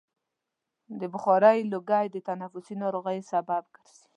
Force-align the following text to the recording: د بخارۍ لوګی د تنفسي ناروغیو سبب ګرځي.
د 0.99 1.01
بخارۍ 1.13 1.59
لوګی 1.71 2.05
د 2.11 2.17
تنفسي 2.27 2.75
ناروغیو 2.83 3.29
سبب 3.31 3.63
ګرځي. 3.75 4.03